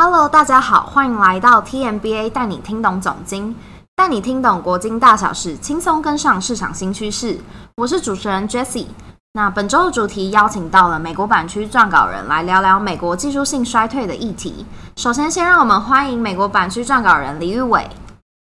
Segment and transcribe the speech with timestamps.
[0.00, 3.52] Hello，大家好，欢迎来到 TMBA 带你听懂总经，
[3.96, 7.36] 带你听懂国经大小事，轻松跟上市场新趋势。
[7.74, 8.86] 我是主持人 Jessie。
[9.32, 14.64] 那本周的主题邀请到了美国版区撰稿人来聊聊美国技术性衰退的议题。
[14.94, 17.84] 首先，先让我们欢迎美国版区撰稿人李玉伟。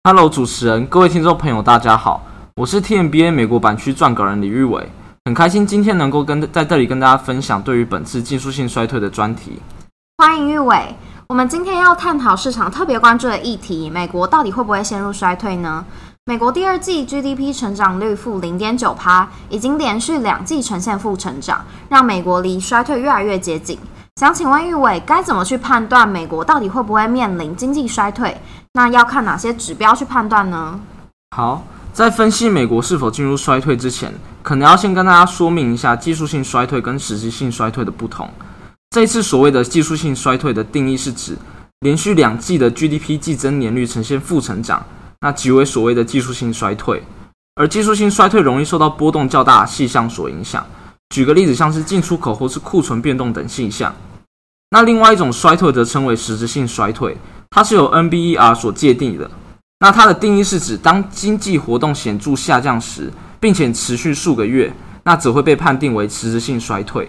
[0.05, 2.23] Hello，主持人，各位听众朋友，大家好，
[2.55, 4.89] 我是 TMBA 美国版区撰稿人李玉伟，
[5.25, 9.61] 很开心今天能够跟在这里跟大家分享对于本次技术性衰退的专题。
[10.17, 10.95] 欢迎玉伟。
[11.31, 15.85] 我们今天要探讨市场特别关注的议题：美国到底会不会陷入衰退呢？
[16.25, 23.79] 美国第二季 GDP 成长率负零点九趴，已经连续两季呈现负成长，让美国离衰退越来越接近。
[24.17, 28.37] 想请问玉伟，该怎么去判断美国到底会不会面临经济衰退？
[28.73, 30.81] 那要看哪些指标去判断呢？
[31.37, 31.63] 好，
[31.93, 34.13] 在分析美国是否进入衰退之前，
[34.43, 38.29] 可能要先跟大家说明一下技术性衰退跟实际性衰退的不同。
[38.91, 41.37] 这一次所谓的技术性衰退的定义是指
[41.79, 44.85] 连续两季的 GDP 季增年率呈现负成长，
[45.21, 47.01] 那即为所谓的技术性衰退。
[47.55, 50.67] 而技术性衰退容易受到波动较大的细项所影响，
[51.11, 53.95] 举个例子，像是进出口或是库存变动等现象。
[54.71, 57.17] 那另外一种衰退则称为实质性衰退，
[57.51, 59.31] 它是由 NBER 所界定的。
[59.79, 64.73] 那它的定义是指当经济活动显著下降时，并且持续数个月，
[65.05, 67.09] 那则会被判定为实质性衰退。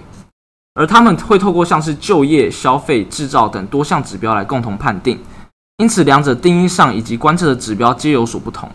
[0.74, 5.20] 而他们会透过像是就业、消费、制造等多项指标来共同判定，
[5.78, 8.70] 因此两者定义上以及观测的指标皆有所不同。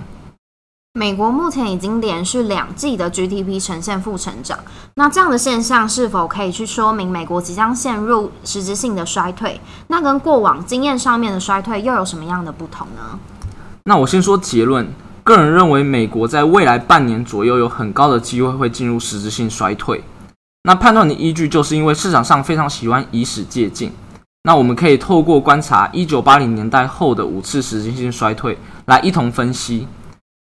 [0.92, 4.58] 美国目前已经连续两季的 GDP 呈现负成长，
[4.94, 9.60] 那这样的现象是否可以去说明美国即将陷入实质性的衰退？
[9.88, 13.18] 那跟过往经验上面的衰退又有什么样的不同呢？
[13.84, 14.86] 那我先说结论，
[15.22, 20.02] 个人认为美国在未来半年左右有很高的机会会进入实质性衰退。
[20.66, 23.92] 那判断的依据就是因为市场上非常喜欢以史借镜。
[24.42, 29.86] 那我们可以透过观察一九八零年代后的五次实质性衰退来一同分析。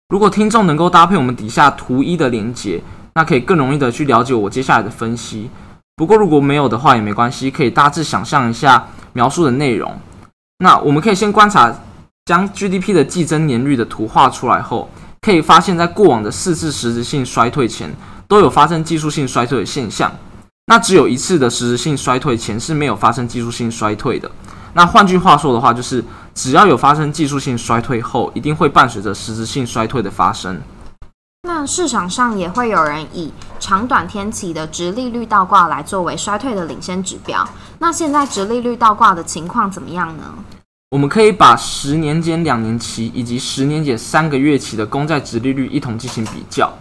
[0.09, 2.81] 如果听众能够搭配我们底下图一的连接，
[3.13, 5.51] 那可以更容易的去了解我接下来的分析。
[5.95, 9.95] 不过如果没有的话也没关系，可以大致想象一下描述的内容。
[10.57, 11.71] 那我们可以先观察
[12.25, 14.89] 将 GDP 的季增年率的图画出来后，
[15.27, 17.93] 可以发现，在过往的四次实质性衰退前。
[18.29, 20.11] 都有发生技术性衰退的现象，
[20.65, 24.29] 那只有一次的实质性衰退前是没有发生技术性衰退的。
[24.73, 26.03] 那换句话说的话，就是
[26.35, 30.61] 只要有发生技术性衰退后，一定会伴随着实质性衰退的发生。
[31.43, 37.47] 那市场上也会有人以长短天期的直利率倒挂来作为衰退的领先指标。
[37.79, 40.23] 那现在直利率倒挂的情况怎么样呢？
[40.89, 46.71] 我们可以把十年间两年期以及十年减三个月期的公债直利率一同进行比较。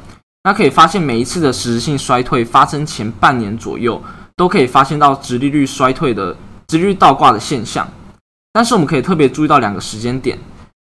[0.45, 4.01] 那可以发现，每一次的实质性衰退发生前半年左右，
[4.37, 6.37] 都可以发现到直利率衰退的
[6.69, 7.89] 直利率倒挂的现象。
[8.53, 10.39] 但是我们可以特别注意到两个时间点，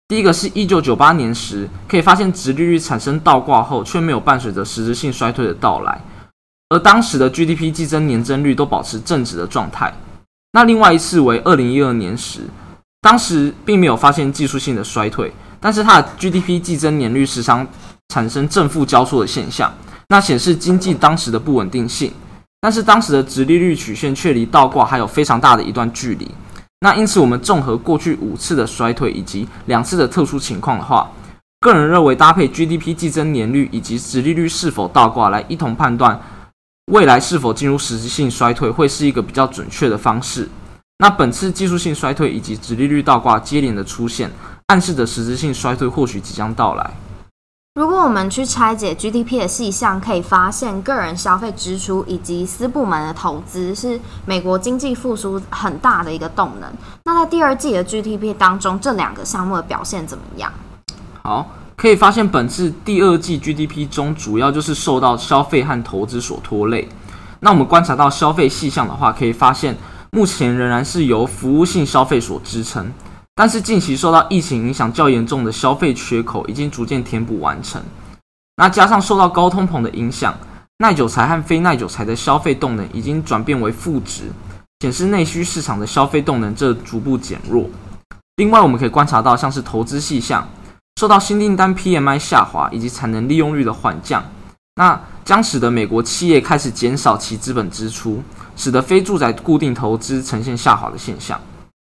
[0.09, 6.01] 第一个是一九九八年时，可以发现直利率产生倒挂后，却没有伴随着实质性衰退的到来，
[6.71, 9.95] 而当时的 GDP 季增年增率都保持正值的状态。
[10.55, 12.41] 那另外一次为二零一二年时，
[13.03, 15.31] 当时并没有发现技术性的衰退，
[15.61, 17.69] 但是它的 GDP 季增年率时常。
[18.09, 19.73] 产生正负交错的现象，
[20.09, 22.13] 那显示经济当时的不稳定性。
[22.61, 26.31] 但是当时的直利率曲线却离倒挂还有非常大的一段距离。
[26.81, 31.11] 那因此，我们综合过去五次的衰退以及两次的特殊情况的话，
[31.61, 36.21] 个人认为搭配 GDP 季增年率以及直利率是否倒挂来一同判断
[36.93, 40.47] 未来是否进入实质性衰退，会是一个比较准确的方式。
[41.03, 44.31] 那本次技术性衰退以及直利率倒挂接连的出现，
[44.69, 46.91] 暗示着实质性衰退或许即将到来。
[47.75, 56.73] 如果我们去拆解 GDP 的细项，可以发现个人消费支出以及私部门的投资是美国经济复苏很大的一个动能。
[57.03, 60.53] 那在第二季的 GDP 当中，这两个项目的表现怎么样？
[61.25, 66.89] 好，可以发现本次第二季 GDP 中主要就是受到消费和投资所拖累。
[67.41, 69.77] 那我们观察到消费细项的话，可以发现
[70.15, 72.93] 目前仍然是由服务性消费所支撑。
[73.35, 77.83] 但是近期受到疫情影响较严重的消费缺口已经逐渐填补完成，
[78.57, 80.37] 那加上受到高通膨的影响，
[80.81, 84.25] 耐久材和非耐久材的消费动能已经转变为负值，
[84.81, 87.67] 显示内需市场的消费动能正逐步减弱。
[88.37, 90.47] 另外，我们可以观察到，像是投资细项，
[91.01, 94.23] 受到新订单 PMI 下滑以及产能利用率的缓降，
[94.77, 98.23] 那将使得美国企业开始减少其资本支出，
[98.57, 101.39] 使得非住宅固定投资呈现下滑的现象。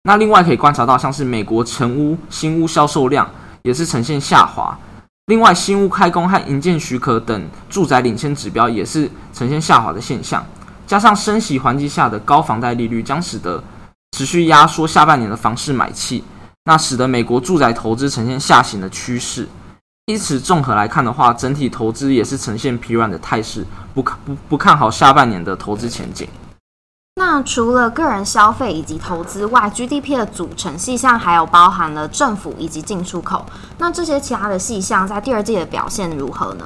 [0.03, 3.29] 那另外可以观察到，像是美国成屋新屋销售量
[3.61, 4.77] 也是呈现下滑，
[5.27, 10.43] 另外新屋开工和营建许可等住宅领先指标也是呈现下滑的现象，
[10.87, 13.63] 加上升息环境下的高房贷利率，将使得
[14.17, 16.23] 持续压缩下半年的房市买气，
[16.65, 19.47] 那使得美国住宅投资呈现下行的趋势。
[20.07, 26.27] 因此，综合来看的话，整体投资也是呈现疲软的态势，不看不不看好下半年的投资前景。
[27.15, 33.45] 那除了个人消费以及投资外，GDP 的组成细项还有包含了政府以及进出口。
[33.77, 36.65] 那这些其他的细项在第二季的表现如何呢？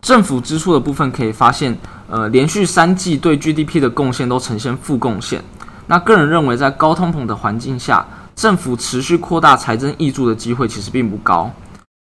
[0.00, 1.76] 政府支出的部分可以发现，
[2.08, 5.44] 呃，连续三季对 GDP 的贡献都呈现负贡献。
[5.86, 11.52] 那个人认为，在高通膨的环境下，政府持续扩大财政益助的机会其实并不高。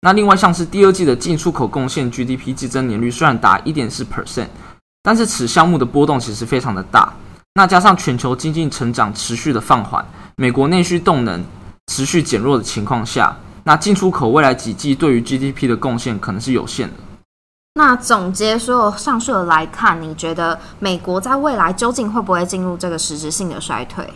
[0.05, 4.45] 那另外像是第二季的进出口贡献 GDP 季增年率虽然达一点四 percent，
[5.01, 7.11] 但是此项目的波动其实非常的大。
[7.55, 10.05] 那加上全球经济成长持续的放缓，
[10.35, 11.43] 美国内需动能
[11.87, 16.93] 持续减弱的情况下，那进出口未来几季对于 GDP 的贡献可能是有限的。
[17.73, 24.07] 那总结所有上述的来看，你觉得美国在未来究竟会不会进入这个实质性的衰退？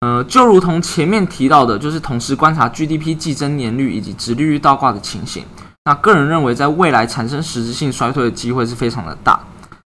[0.00, 5.42] 呃，就如同前面提到的，就是同时观察 GDP 季增年率以及直利率倒挂的情形。
[5.84, 9.40] 那个人认为，在未来产生实质性衰退的机会是非常的大。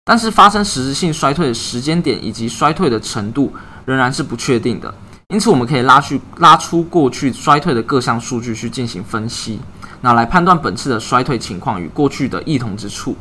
[0.04, 3.52] 但是发生实质性衰退的时间点以及衰退的程度
[3.84, 4.94] 仍然是不确定的，
[5.28, 9.60] 因此我们可以拉去拉出过去衰退的各项数据去进行分析，
[10.00, 13.14] 那来判断本次的衰退情况与过去的异同之处。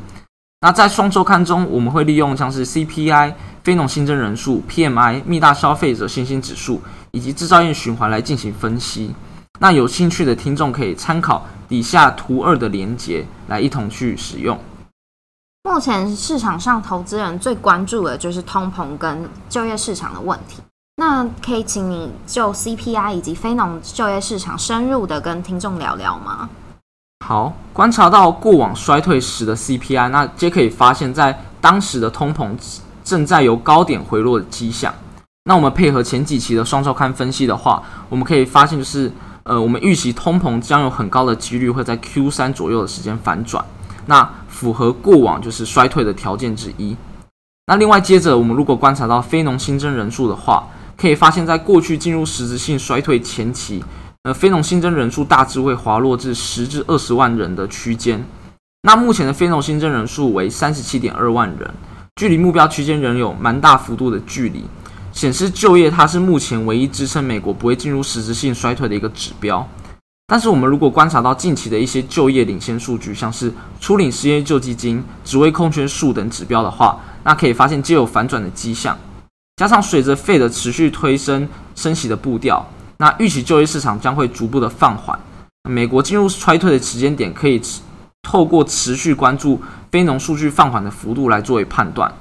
[0.59, 3.31] 那在双周刊中，我们会利用像是 CPI、
[3.63, 6.81] 非农新增人数、PMI、密大消费者信心指数
[7.11, 9.13] 以及制造业循环来进行分析。
[9.59, 14.59] 那有兴趣的听众可以参考底下图二的连接来一同去使用。
[15.63, 20.61] 目前市场上投资人最关注的就是通膨跟就业市场的问题。
[20.95, 26.49] 那可以请你就 CPI 以及非农就业市场深入的跟听众聊聊吗？
[27.25, 32.55] 好，观察到过往衰退时的 CPI，那皆可以发现，在当时的通膨
[33.03, 34.93] 正在由高点回落的迹象。
[35.43, 39.11] 那我们配合前几期的双周刊分析的话，我们可以发现，就是
[39.43, 43.63] 呃，我们预期通膨将有很高的几率会在 Q 三左右的时间反转。
[44.05, 46.95] 那符合过往就是衰退的条件之一。
[47.65, 50.65] 那另外接着，我们如果观察到非农新增人数的话，
[50.95, 53.83] 可以发现，在过去进入实质性衰退前期，
[54.27, 58.21] 呃，非农新增人数大致会滑落至十至二十万人的区间。
[58.81, 61.73] 那目前的非农新增人数为三十七点二万人，
[62.17, 64.65] 距离目标区间仍有蛮大幅度的距离，
[65.13, 69.65] 显示就业它是目前唯一支撑美国不会进入实质性衰退的一个指标。
[70.27, 78.97] 但是我们如果观察到近期的一些就业领先数据，像是初领失业救济金、职位空缺数等指标的话，那可以发现皆有反转的迹象。
[79.55, 85.17] 加上随着费的持续推升升息的步调，那预期就业市场将会逐步的放缓。
[85.69, 87.61] 美国进入衰退的时间点，可以
[88.23, 89.61] 透过持续关注
[89.91, 92.11] 非农数据放缓的幅度来作为判断。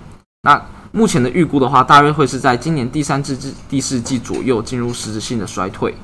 [0.43, 0.61] 那
[0.93, 5.95] 目前的预估的话，大约会是在今年第三季至第四季左右进入实质性的衰退。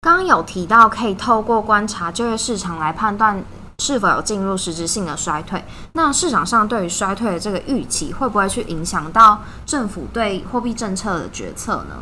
[0.00, 3.42] 刚刚有提到，可以透过观察就业市场来判断
[3.80, 5.62] 是否有进入实质性的衰退。
[5.92, 11.96] 那市场上对于衰退的这个预期，会不会去影响到政府对货币政策的决策呢？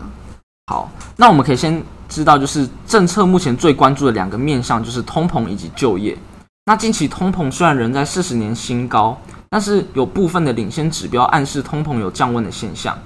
[0.67, 6.17] 好，那我们可以先知道，就是政策目前最关注的两个面向，就是通膨以及就业。
[6.65, 9.17] 那近期通膨虽然仍在四十年新高，
[9.49, 12.99] 但是有部分的领先指标暗示通膨有降温的现象。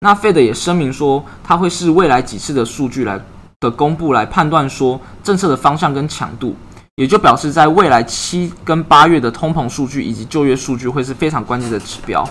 [0.00, 3.20] 那 Fed 也声明说，它会视未来几次的数据来。
[3.60, 6.56] 的公布来判断说政策的方向跟强度，
[6.94, 12.26] 也就表示在未来七跟八月的通膨数据以及就业数据会是非常关键的指标。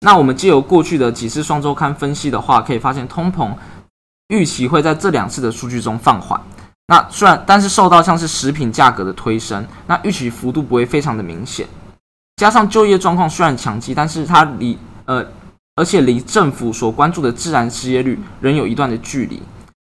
[0.00, 3.50] 那我们借由过去的几次双周刊分析的话，可以发现通膨
[4.28, 6.40] 预期会在这两次的数据中放缓。
[6.86, 11.66] 那虽然但是受到像是食品价格的推升，那预期幅度不会非常的明显。
[12.36, 15.24] 加上就业状况虽然强劲，但是它离呃
[15.76, 19.42] 而且离政府所关注的自然失业率仍有一段的距离。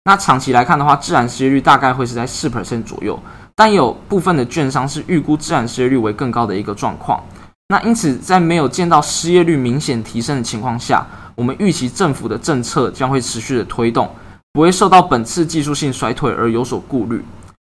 [0.05, 3.19] 那长期来看的话，自然失业率大概会是在四 percent 左右，
[3.55, 7.23] 但有部分的券商是预估自然失业率为更高的一个状况。
[7.69, 14.09] 那因此，在没有见到失业率明显提升的情况下，我们预期政府的政策将会持续的推动，
[14.55, 17.23] 不会受到本次技术性衰退而有所顾虑。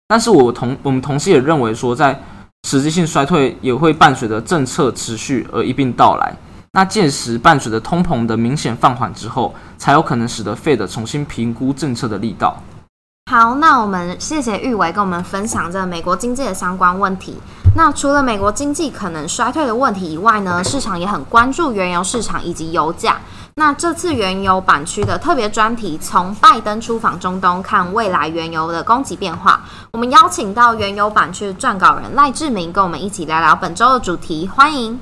[0.07, 2.17] 但是我同我们同时也认为说，在
[2.67, 6.31] 实际性衰退也会伴随着政策持续而一并到来。
[6.73, 12.61] 那届时伴随着通膨的明显放缓之后，才有可能使得 Fed 重新评估政策的力道。
[13.31, 17.37] 好，那我们谢谢玉伟跟我们分享这美国经济的相关问题。
[17.75, 23.19] 那除了美国经济可能衰退的问题以外呢，市场也很关注原油市场以及油价。
[23.57, 34.99] 那这次原油版区的特别专题，从拜登出访中东看未来原油的供给变化，我们邀请到原油版区撰稿人赖志明跟我们一起聊聊本周的主题，欢迎。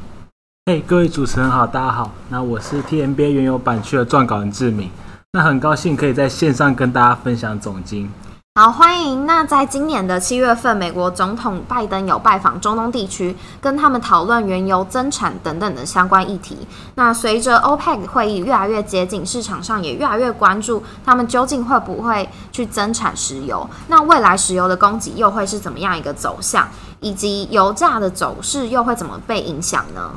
[0.68, 2.12] 嘿，各位主持人好，大家好。
[2.30, 4.88] 那我是 T M B A 原油版区的撰稿人志明。
[5.32, 8.08] 那很高兴可以在线上跟大家分享总经。
[8.56, 9.26] 好，欢迎。
[9.26, 16.56] 那在今年的七月份，美国总统拜登有拜访中东地区，跟他们讨论原油增产等等的相关议题。
[16.94, 23.68] 那随着 OPEC 会议越来越接近，市场上也越来越关注他们究竟会不会去增产石油。
[23.88, 26.70] 那未来石油的供给又会是怎么样一个走向，
[27.00, 30.12] 以及油价的走势又会怎么被影响呢？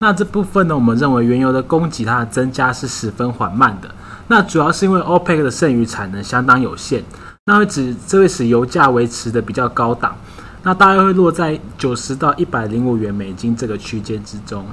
[0.00, 3.88] 那这部分呢，我们认为原油的供给它的增加是十分缓慢的。
[4.26, 7.04] 那主要是因为 OPEC 的剩余产能相当有限，
[7.44, 10.16] 那会指这会使油价维持的比较高档，
[10.62, 14.64] 那大概会落在九十到一百零五元美金这个区间之中。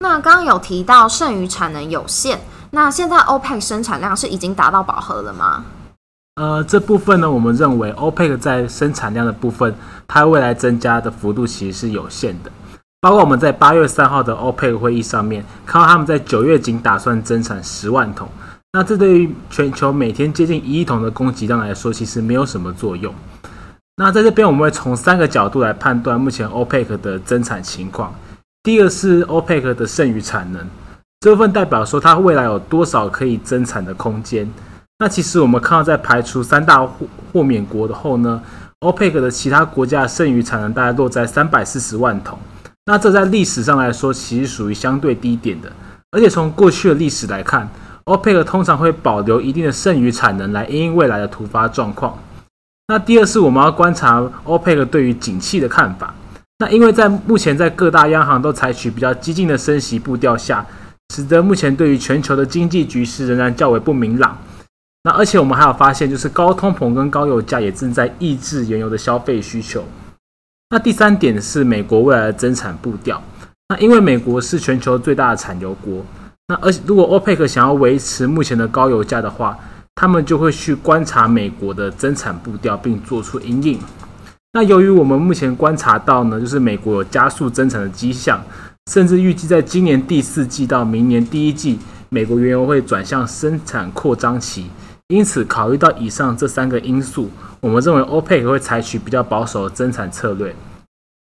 [0.00, 2.38] 那刚刚有提到剩余产能有限，
[2.70, 5.64] 那现在 OPEC 生产量是已经达到饱和了吗？
[6.36, 9.74] 呃，这部分呢，我们认为 OPEC 在生产量的部分，
[10.06, 12.50] 它未来增加的幅度其实是有限的。
[13.00, 18.28] 包括我们在八月三号的 OPEC 会议上面，看到他们在九月仅打算增产十万桶。
[18.72, 23.14] 那这对于全球每天接近一亿桶的供给量来说，其实没有什么作用。
[23.96, 28.14] 那在这边，我们会从三个角度来判断目前 OPEC 的增产情况。
[28.62, 30.64] 第一个是 OPEC 的剩余产能，
[31.20, 34.48] 这部分代表说它未来有多少可以增产的空间。
[34.98, 38.42] 那其实我们看到，在排除三大豁豁免国的后呢
[38.80, 42.38] ，OPEC 的其他国家剩余产能大概落在三百四十万桶。
[42.84, 45.72] 那这在历史上来说，其实属于相对低点的。
[46.10, 47.68] 而且从过去的历史来看
[48.08, 52.18] ，OPEC 通常会保留一定的剩余产能来因应未来的突发状况。
[52.86, 56.14] 那第二是我们要观察 OPEC 对于景气的看法。
[56.60, 60.64] 那因为在目前在各大央行都采取比较激进的升息步调下，
[61.14, 64.36] 使得目前对于全球的经济局势仍然较为不明朗。
[65.04, 69.84] 那而且我们还有发现，就是高通膨跟高油价也正在抑制原油的消费需求。
[70.70, 73.22] 那第三点是美国未来的增产步调。
[73.68, 76.02] 那因为美国是全球最大的产油国。
[76.50, 79.58] 那而且，如果 OPEC 想要维持目前的高油价的话，
[79.94, 83.78] 他们就会去观察美国的增产步调，并做出应应。
[84.54, 88.42] 那由于我们目前观察到呢，就是美国有加速增产的迹象，
[88.90, 91.78] 甚至预计在今年第四季到明年第一季，
[92.08, 94.70] 美国原油会转向生产扩张期。
[95.08, 97.28] 因此，考虑到以上这三个因素，
[97.60, 100.56] 我们认为 OPEC 会采取比较保守的增产策略。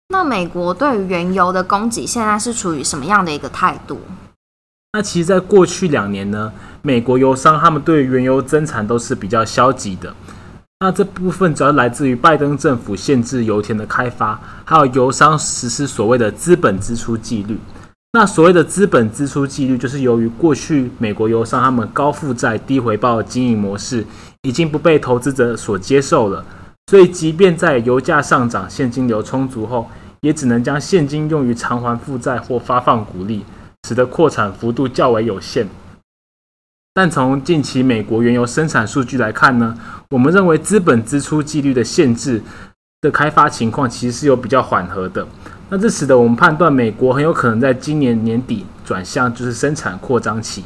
[0.10, 4.00] 那美国对于原油的供给现在是处于什么样的一个态度？
[4.92, 10.12] 那其实，在过去两年呢，美国油商他们对原油增产都是比较消极的。
[10.80, 17.60] 那这部分主要来自于拜登政府限制油田的开发，还有油商实施所谓的资本支出纪律。
[18.14, 24.04] 那所谓的资本支出纪律，就是由于过去美国油商他们高负债、低回报的经营模式
[24.42, 26.44] 已经不被投资者所接受了，
[26.90, 29.88] 所以即便在油价上涨、现金流充足后，
[30.22, 33.46] 也只能将现金用于偿还负债或发放股利。
[33.88, 35.68] 使得扩产幅度较为有限，
[36.94, 39.78] 但从近期美国原油生产数据来看呢，
[40.10, 42.44] 我们认为资本支出纪律的限制
[43.02, 45.26] 的开发情况其实是有比较缓和的。
[45.70, 50.64] 那这使得我们判断美国很有可能在今年年底转向就是生产扩张期。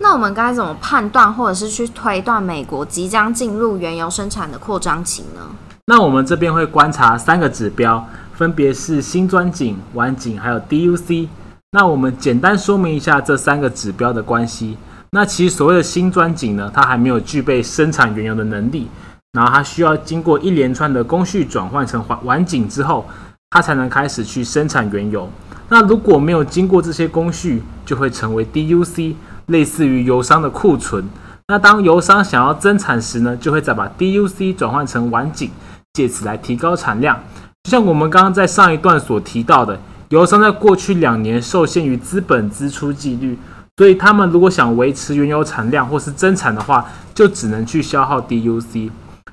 [0.00, 5.40] 那我们该怎么判断或者是去推断美国即将进入原油生产的扩张期呢？
[5.86, 11.28] 那我们这边会观察三个指标，分别是新钻井、晚井还有 DUC。
[11.72, 14.78] 那我们简单说明一下这三个指标的关系。
[15.10, 18.88] 那其实所谓的新钻井呢，它还没有具备生产原油的能力，
[19.32, 23.06] 然后它需要经过一连串的工序转换成晚晚井之后，
[23.50, 25.30] 它才能开始去生产原油。
[25.68, 29.14] 那如果没有经过这些工序，就会成为 DUC，
[29.48, 31.06] 类似于油商的库存。
[31.48, 35.50] 那当油商想要增产时呢，就会再把 DUC 转换成晚井，
[35.92, 37.22] 借此来提高产量。
[37.64, 39.78] 就像我们刚刚在上一段所提到的。
[40.10, 43.38] 油商在过去两年受限于资本支出纪律，
[43.76, 48.90] 所以他们如果想维持原油产量或是增产的话，就只能去消耗 DUC。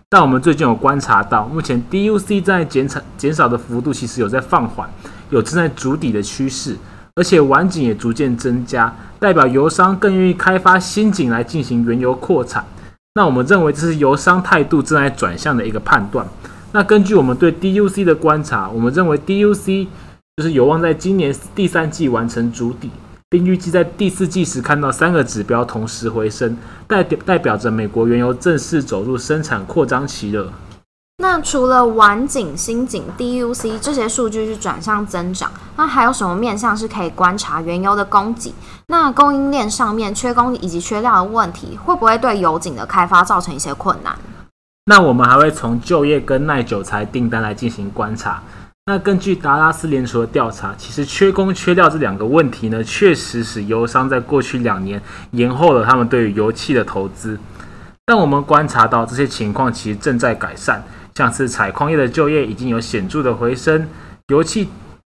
[0.10, 4.90] 但我们最近有观察到，目前 DUC 在减产减少的幅度其实有在放缓，
[5.30, 6.76] 有正在筑底的趋势，
[7.16, 12.66] 而且晚景也逐渐增加，代表油商更愿意开发新井来进行原油扩产。
[13.14, 16.28] 那我们认为这是油商态度正在转向的一个判断。
[16.74, 19.88] 那根据我们对 DUC 的观察，我们认为 DUC。
[20.38, 22.92] 就是有望在今年第三季完成筑底，
[23.30, 30.52] 并预计在第四季时看到三个指标同时回升，代表代表着美国原油正式走入生产扩张期了。
[31.20, 38.54] 那除了晚景、新景、DUC 这些数据是转向增长，那还有什么面向是可以观察原油的供给？
[38.88, 44.14] 那供应链上面缺工以及缺料的问题，会不会对油井的开发造成一些困难？
[44.88, 48.44] 那我们还会从就业跟耐久材订单来进行观察。
[48.88, 55.02] 那根据达拉斯联储的调查，其实缺工缺料这两个问题呢，确实使油商在过去两年
[55.32, 57.40] 延后了他们对于油气的投资。
[58.06, 60.84] 但我们观察到这些情况其实正在改善，
[61.16, 63.88] 像是采矿业的就业已经有显著的回升，
[64.28, 64.70] 油气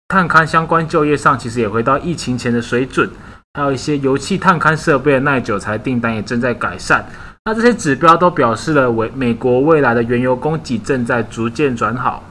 [0.08, 3.10] 探勘相关就业上其实也回到疫情前的水准，
[3.56, 7.06] 还有一些油气探勘设备的耐久材订单也正在改善。
[7.44, 12.24] 那这些指标都表示了为美国未来的原油供给正在逐渐转好。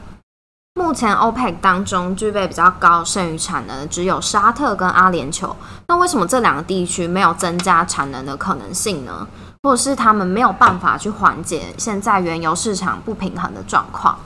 [0.78, 5.50] 目前 OPEC 当中具备比较高剩余产能的只有沙特跟阿联酋，
[5.88, 9.26] 那为什么这两个地区没有增加产能的可能性呢？
[9.62, 14.18] 或者是他们没有办法去缓解现在原油市场不平衡的状况？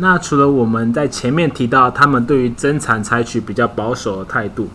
[0.00, 4.68] 那除了我们在前面提到他们对于增产采取比较保守的态度，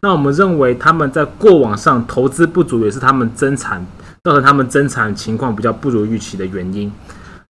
[0.00, 3.86] 那我们认为他们在过往上投资不足，也是他们增产
[4.24, 6.92] 造成他们增产情况比较不如预期的原因。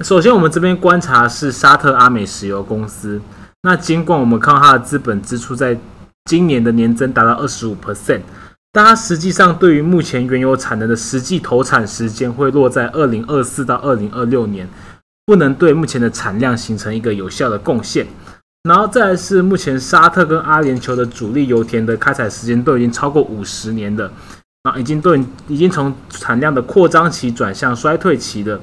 [0.03, 3.21] 首先，我们这边观察是沙特阿美石油公司。
[3.61, 5.77] 那尽管我们看到它的资本支出在
[6.25, 8.21] 今年的年增达到二十五 percent，
[8.73, 14.67] 但它实际上对于目前原油产能的实际投产时间会落在二零二四到二零二六年，
[15.25, 18.05] 不能对目前的产量形成一个有效的贡献。
[18.63, 24.11] 然后再来是目前沙特跟阿联酋的主力油田的开采时间都已经超过五十年了，
[24.63, 28.59] 啊，已经对已经从产量的扩张期转向衰退期了。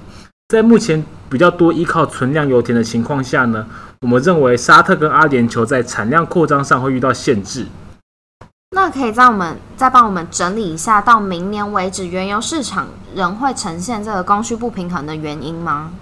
[0.48, 3.64] 在目前比较多依靠存量油田的情况下呢，
[4.00, 7.66] 我们认为沙特跟阿联酋在产量扩张上会遇到限制。
[8.72, 15.92] 那可以让我们再帮我们整理一下，到明年为止，原油市场仍会呈现这个供需不平衡的原因吗？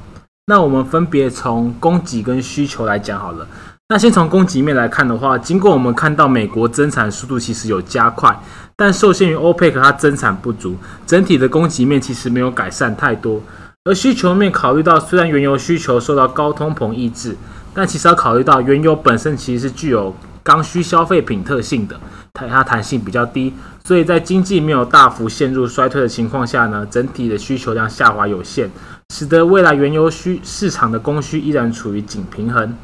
[0.47, 3.47] 那我们分别从供给跟需求来讲好了。
[3.91, 8.39] 那先从供给面来看的话，经过我们看到美国增产速度其实有加快，
[8.77, 13.41] 但受限于欧佩克它增产不足，整体的供给面其实没有改善太多。
[13.89, 17.35] 而需求面考虑到，虽然原油需求受到高通膨抑制，
[17.73, 21.99] 但其实要考虑到原油本身其实是具有刚需消费品特性的，
[22.35, 28.71] 它它弹性比较低，所以在经济没有大幅陷入衰退的情况下呢，整体的需求量下滑有限，
[29.15, 32.77] 使得未来原油需市场的供需依然处于紧平衡。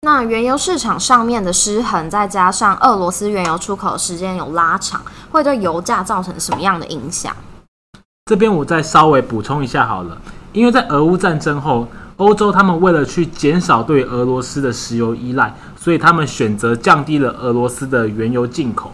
[0.00, 7.36] 那原油市场上面的失衡，再加上俄罗斯原油出口时间有拉长，会对油价造成什么样的影响？
[8.26, 10.16] 这边我再稍微补充一下好了，
[10.52, 18.92] 因为在俄乌战争后，欧洲他们为了去减少对俄罗斯的石油依赖，所以他们选择降低了俄罗斯的原油进口。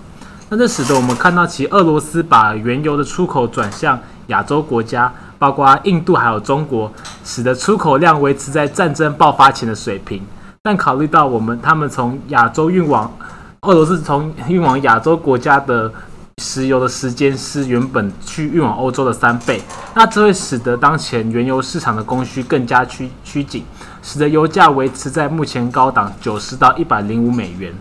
[0.49, 6.91] 那这使得我们看到，其俄罗斯把原油的出口转向亚洲国家，包括印度还有中国，
[7.23, 10.21] 使得出口量维持在战争爆发前的水平。
[10.63, 13.15] 但考虑到我们他们从亚洲运往
[13.61, 15.93] 俄罗斯，从运往亚洲国家的。
[16.39, 19.61] 石油的时间是原本去运往欧洲的三倍，
[19.95, 23.65] 那这会使得当前原油市场的供需更加趋趋紧，
[24.03, 27.75] 使得油价维持在目前高档九十到一百零五美元。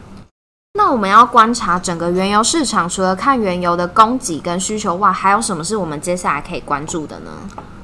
[0.74, 7.32] 那我们要观察整个原油市场，除了看原油的供给跟需求外，还有什么是我们接下来可以关注的呢？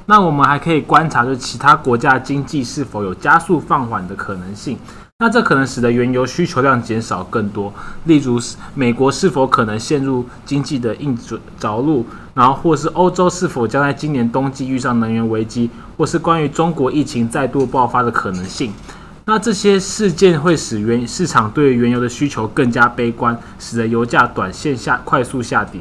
[0.06, 4.78] 那我们还可以观察，就其他国家经济是否有加速放缓的可能性。
[5.24, 8.38] 那这可能使得原油需求量减少更多，例如
[8.76, 11.18] 美国是否可能陷入经济的硬
[11.58, 18.74] 着陆，然后或是欧洲是否将在今年冬季遇上能源危机，或是关于中国疫情再度爆发的可能性。
[19.24, 25.80] 那这些事件会使原市场对原油的需求更加悲观，使得油价短线下快速下跌。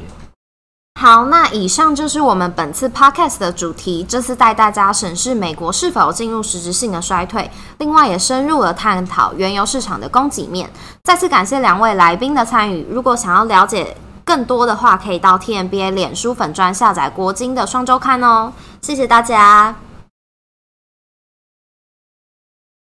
[1.03, 4.05] 好，那以上就是我们本次 podcast 的主题。
[4.07, 10.71] 这次带大家审视美国是否进入实质性的衰退，另外也深入了探讨原油市场的供给面。
[11.03, 12.87] 再次感谢两位来宾的参与。
[12.89, 18.53] 如果想要了解更多的话，可以到 TMBA 脸书粉专下载国金的双周刊哦。
[18.81, 19.75] 谢谢大家。